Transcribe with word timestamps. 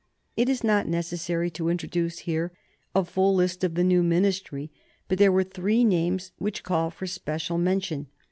It 0.35 0.49
is 0.49 0.63
not 0.63 0.87
necessary 0.87 1.51
to 1.51 1.69
introduce 1.69 2.17
here 2.25 2.51
a 2.95 3.05
full 3.05 3.35
list 3.35 3.63
of 3.63 3.75
the 3.75 3.83
new 3.83 4.01
Ministry, 4.01 4.71
but 5.07 5.19
there 5.19 5.31
are 5.35 5.43
three 5.43 5.83
names 5.83 6.31
which 6.39 6.63
call 6.63 6.89
for 6.89 7.05
special 7.05 7.59
mention. 7.59 8.07